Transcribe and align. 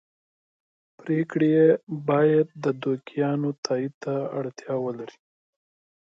پرېکړې 0.99 1.47
یې 1.57 1.67
باید 2.09 2.47
د 2.63 2.65
دوکیانو 2.83 3.49
تایید 3.65 3.93
ته 4.03 4.13
اړتیا 4.39 4.73
ولري 4.85 5.17